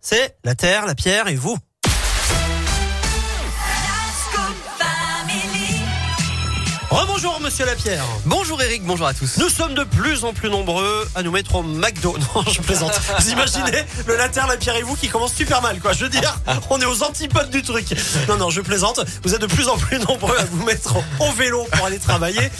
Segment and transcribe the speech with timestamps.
[0.00, 1.56] c'est la terre, la pierre et vous.
[6.90, 8.04] Rebonjour Monsieur Lapierre.
[8.24, 9.36] Bonjour Eric, bonjour à tous.
[9.36, 12.16] Nous sommes de plus en plus nombreux à nous mettre au McDo.
[12.34, 12.98] Non, je plaisante.
[13.18, 15.92] Vous imaginez le la terre, la pierre et vous qui commence super mal, quoi.
[15.92, 16.40] Je veux dire,
[16.70, 17.86] on est aux antipodes du truc.
[18.28, 19.00] Non, non, je plaisante.
[19.22, 22.50] Vous êtes de plus en plus nombreux à vous mettre au vélo pour aller travailler.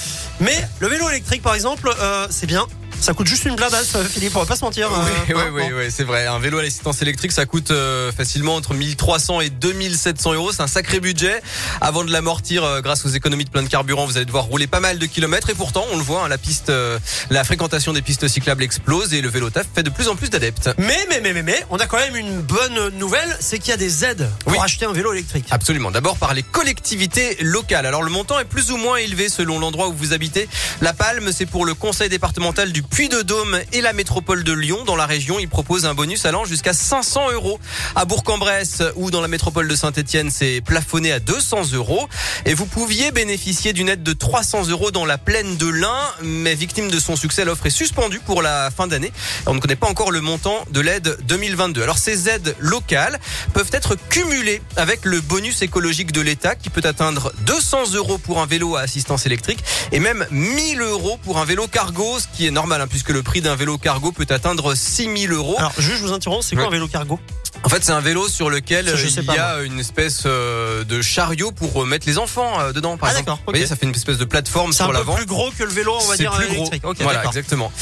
[0.41, 2.67] Mais le vélo électrique, par exemple, euh, c'est bien.
[3.01, 4.91] Ça coûte juste une blindasse, Philippe, on va pas se mentir.
[4.93, 4.99] Oui,
[5.31, 6.27] euh, oui, hein, oui, oui, c'est vrai.
[6.27, 10.53] Un vélo à l'assistance électrique, ça coûte euh, facilement entre 1300 et 2700 euros.
[10.53, 11.41] C'est un sacré budget.
[11.81, 14.67] Avant de l'amortir, euh, grâce aux économies de plein de carburant, vous allez devoir rouler
[14.67, 15.49] pas mal de kilomètres.
[15.49, 16.99] Et pourtant, on le voit, hein, la piste, euh,
[17.31, 20.29] la fréquentation des pistes cyclables explose et le vélo taf fait de plus en plus
[20.29, 20.69] d'adeptes.
[20.77, 23.75] Mais, mais, mais, mais, mais, on a quand même une bonne nouvelle, c'est qu'il y
[23.75, 24.59] a des aides pour Oui.
[24.63, 25.47] acheter un vélo électrique.
[25.51, 25.91] Absolument.
[25.93, 27.87] D'abord par les collectivités locales.
[27.87, 30.47] Alors le montant est plus ou moins élevé selon l'endroit où vous habitez.
[30.83, 34.85] La Palme, c'est pour le conseil départemental du Puy-de-Dôme et la métropole de Lyon.
[34.85, 37.61] Dans la région, ils proposent un bonus allant jusqu'à 500 euros.
[37.95, 42.09] À Bourg-en-Bresse ou dans la métropole de Saint-Etienne, c'est plafonné à 200 euros.
[42.45, 46.55] Et vous pouviez bénéficier d'une aide de 300 euros dans la plaine de l'Ain, mais
[46.55, 49.13] victime de son succès, l'offre est suspendue pour la fin d'année.
[49.47, 51.83] On ne connaît pas encore le montant de l'aide 2022.
[51.83, 53.19] Alors ces aides locales
[53.53, 58.41] peuvent être cumulées avec le bonus écologique de l'État qui peut atteindre 200 euros pour
[58.41, 59.63] un vélo à assistance électrique
[59.93, 63.23] et même 1000 euros pour un vélo cargo, ce qui est normal hein, puisque le
[63.23, 65.57] prix d'un vélo cargo peut atteindre 6000 euros.
[65.59, 66.69] Alors, juste, je vous interromps, c'est quoi Ouais.
[66.69, 67.19] un vélo cargo?
[67.65, 71.03] En fait, c'est un vélo sur lequel euh, il y a une espèce euh, de
[71.03, 73.43] chariot pour mettre les enfants euh, dedans, par Ah, exemple.
[73.47, 75.15] Vous voyez, ça fait une espèce de plateforme C'est sur l'avant.
[75.17, 76.71] plus gros que le vélo, on va C'est dire, plus gros.
[77.01, 77.73] voilà, exactement.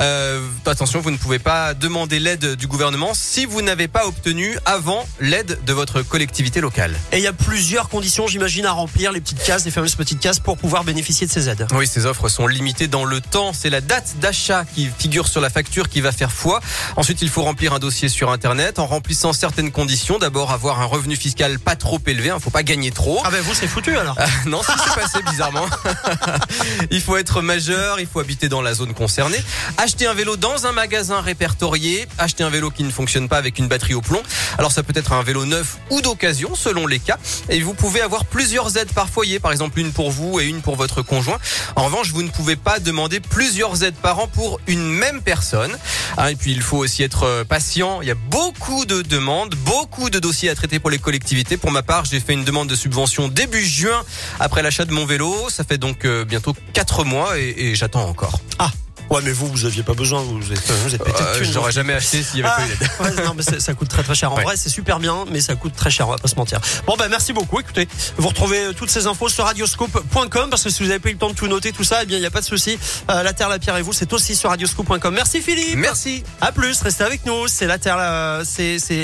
[0.00, 4.58] Euh, attention, vous ne pouvez pas demander l'aide du gouvernement si vous n'avez pas obtenu
[4.64, 6.94] avant l'aide de votre collectivité locale.
[7.12, 10.20] Et il y a plusieurs conditions, j'imagine, à remplir, les petites cases, les fameuses petites
[10.20, 11.66] cases pour pouvoir bénéficier de ces aides.
[11.74, 13.52] Oui, ces offres sont limitées dans le temps.
[13.52, 16.60] C'est la date d'achat qui figure sur la facture qui va faire foi.
[16.96, 20.18] Ensuite, il faut remplir un dossier sur Internet en remplissant certaines conditions.
[20.18, 22.28] D'abord, avoir un revenu fiscal pas trop élevé.
[22.28, 23.20] Il ne faut pas gagner trop.
[23.24, 24.16] Ah ben vous, c'est foutu alors.
[24.46, 25.66] non, ça s'est passé bizarrement.
[26.90, 29.42] il faut être majeur, il faut habiter dans la zone concernée,
[29.84, 33.58] acheter un vélo dans un magasin répertorié, acheter un vélo qui ne fonctionne pas avec
[33.58, 34.22] une batterie au plomb.
[34.56, 37.18] Alors ça peut être un vélo neuf ou d'occasion selon les cas.
[37.50, 40.62] Et vous pouvez avoir plusieurs aides par foyer, par exemple une pour vous et une
[40.62, 41.36] pour votre conjoint.
[41.76, 45.76] En revanche, vous ne pouvez pas demander plusieurs aides par an pour une même personne.
[46.16, 48.00] Hein, et puis il faut aussi être euh, patient.
[48.00, 51.58] Il y a beaucoup de demandes, beaucoup de dossiers à traiter pour les collectivités.
[51.58, 54.02] Pour ma part, j'ai fait une demande de subvention début juin
[54.40, 55.50] après l'achat de mon vélo.
[55.50, 58.40] Ça fait donc euh, bientôt quatre mois et, et j'attends encore.
[58.58, 58.70] Ah,
[59.14, 61.52] ouais, mais vous, vous aviez pas besoin, vous êtes, vous êtes pété de Euh, thunes,
[61.52, 61.72] J'aurais donc.
[61.74, 62.76] jamais acheté s'il n'y avait Ah, pas eu
[63.10, 63.16] d'aide.
[63.18, 64.32] ouais, non, mais ça, ça coûte très très cher.
[64.32, 64.42] En Ouais.
[64.44, 66.60] vrai, c'est super bien, mais ça coûte très cher, on va pas se mentir.
[66.86, 67.60] Bon, bah, merci beaucoup.
[67.60, 71.08] Écoutez, vous retrouvez euh, toutes ces infos sur radioscope.com parce que si vous avez pas
[71.08, 72.46] eu le temps de tout noter, tout ça, eh bien, il n'y a pas de
[72.46, 72.78] souci.
[73.10, 75.14] Euh, la Terre, la Pierre et vous, c'est aussi sur radioscope.com.
[75.14, 75.76] Merci Philippe.
[75.76, 76.22] Merci.
[76.40, 77.48] À plus, restez avec nous.
[77.48, 79.02] C'est la Terre, la- c'est, c'est,